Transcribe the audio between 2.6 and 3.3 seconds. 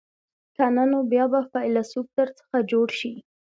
جوړ شي.